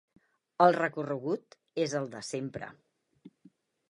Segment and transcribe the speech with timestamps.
[0.65, 2.71] El recorregut és el de sempre.